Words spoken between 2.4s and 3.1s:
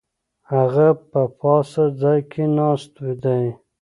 ناست